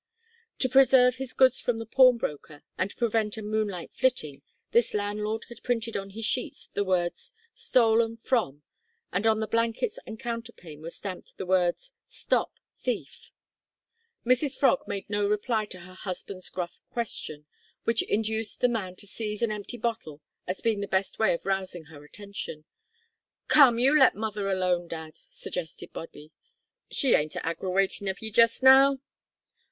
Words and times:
To 0.57 0.67
preserve 0.67 1.17
his 1.17 1.31
goods 1.31 1.59
from 1.59 1.77
the 1.77 1.85
pawnbroker, 1.85 2.63
and 2.75 2.97
prevent 2.97 3.37
a 3.37 3.43
moonlight 3.43 3.93
flitting, 3.93 4.41
this 4.71 4.95
landlord 4.95 5.43
had 5.49 5.61
printed 5.61 5.95
on 5.95 6.09
his 6.09 6.25
sheets 6.25 6.65
the 6.73 6.83
words 6.83 7.33
"stolen 7.53 8.17
from" 8.17 8.63
and 9.13 9.27
on 9.27 9.41
the 9.41 9.45
blankets 9.45 9.99
and 10.07 10.19
counterpane 10.19 10.81
were 10.81 10.89
stamped 10.89 11.37
the 11.37 11.45
words 11.45 11.91
"stop 12.07 12.53
thief!" 12.79 13.31
Mrs 14.25 14.57
Frog 14.57 14.87
made 14.87 15.07
no 15.07 15.27
reply 15.27 15.65
to 15.67 15.81
her 15.81 15.93
husband's 15.93 16.49
gruff 16.49 16.81
question, 16.89 17.45
which 17.83 18.01
induced 18.01 18.59
the 18.61 18.67
man 18.67 18.95
to 18.95 19.05
seize 19.05 19.43
an 19.43 19.51
empty 19.51 19.77
bottle, 19.77 20.19
as 20.47 20.61
being 20.61 20.79
the 20.79 20.87
best 20.87 21.19
way 21.19 21.31
of 21.35 21.45
rousing 21.45 21.85
her 21.93 22.03
attention. 22.03 22.65
"Come, 23.49 23.77
you 23.77 23.99
let 23.99 24.15
mother 24.15 24.49
alone, 24.49 24.87
dad," 24.87 25.19
suggested 25.29 25.93
Bobby, 25.93 26.31
"she 26.89 27.13
ain't 27.13 27.35
a 27.35 27.47
aggrawatin' 27.47 28.07
of 28.09 28.19
you 28.23 28.31
just 28.31 28.63
now." 28.63 28.99